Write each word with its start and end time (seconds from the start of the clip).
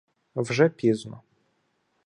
Вже 0.35 0.69
пізно. 0.69 1.21